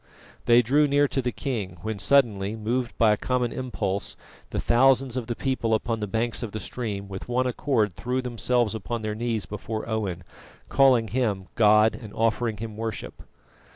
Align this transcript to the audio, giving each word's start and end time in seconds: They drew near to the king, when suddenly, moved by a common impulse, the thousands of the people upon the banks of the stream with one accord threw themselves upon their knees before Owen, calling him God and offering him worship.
They 0.45 0.63
drew 0.63 0.87
near 0.87 1.07
to 1.09 1.21
the 1.21 1.31
king, 1.31 1.77
when 1.83 1.99
suddenly, 1.99 2.55
moved 2.55 2.97
by 2.97 3.11
a 3.13 3.17
common 3.17 3.51
impulse, 3.51 4.17
the 4.49 4.59
thousands 4.59 5.15
of 5.15 5.27
the 5.27 5.35
people 5.35 5.75
upon 5.75 5.99
the 5.99 6.07
banks 6.07 6.41
of 6.41 6.53
the 6.53 6.59
stream 6.59 7.07
with 7.07 7.29
one 7.29 7.45
accord 7.45 7.93
threw 7.93 8.19
themselves 8.19 8.73
upon 8.73 9.03
their 9.03 9.13
knees 9.13 9.45
before 9.45 9.87
Owen, 9.87 10.23
calling 10.69 11.09
him 11.09 11.49
God 11.53 11.93
and 11.93 12.15
offering 12.15 12.57
him 12.57 12.77
worship. 12.77 13.21